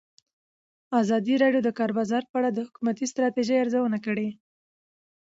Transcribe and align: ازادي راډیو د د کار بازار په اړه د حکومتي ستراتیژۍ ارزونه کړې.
ازادي 1.01 1.35
راډیو 1.43 1.61
د 1.63 1.65
د 1.67 1.69
کار 1.79 1.91
بازار 1.99 2.23
په 2.27 2.35
اړه 2.39 2.49
د 2.53 2.59
حکومتي 2.67 3.05
ستراتیژۍ 3.11 3.55
ارزونه 3.59 3.97
کړې. 4.05 4.29